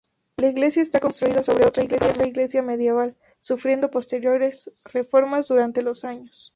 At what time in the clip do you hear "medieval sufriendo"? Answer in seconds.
2.63-3.91